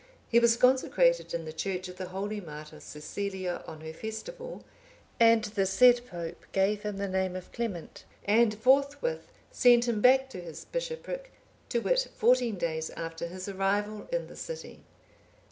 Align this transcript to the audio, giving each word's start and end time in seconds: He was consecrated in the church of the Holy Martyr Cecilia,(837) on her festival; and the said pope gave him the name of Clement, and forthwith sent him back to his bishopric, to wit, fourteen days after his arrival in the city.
He 0.29 0.39
was 0.39 0.57
consecrated 0.57 1.31
in 1.31 1.45
the 1.45 1.53
church 1.53 1.87
of 1.87 1.97
the 1.97 2.07
Holy 2.07 2.41
Martyr 2.41 2.79
Cecilia,(837) 2.79 3.69
on 3.69 3.81
her 3.81 3.93
festival; 3.93 4.65
and 5.19 5.43
the 5.43 5.67
said 5.67 6.07
pope 6.07 6.43
gave 6.53 6.81
him 6.81 6.97
the 6.97 7.07
name 7.07 7.35
of 7.35 7.51
Clement, 7.51 8.03
and 8.25 8.55
forthwith 8.59 9.31
sent 9.51 9.87
him 9.87 10.01
back 10.01 10.27
to 10.31 10.41
his 10.41 10.65
bishopric, 10.65 11.31
to 11.69 11.81
wit, 11.81 12.07
fourteen 12.15 12.55
days 12.55 12.89
after 12.97 13.27
his 13.27 13.47
arrival 13.47 14.07
in 14.11 14.25
the 14.25 14.35
city. 14.35 14.79